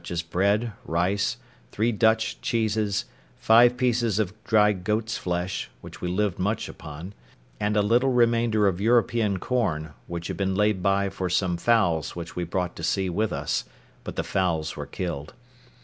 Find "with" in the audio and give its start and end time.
13.11-13.31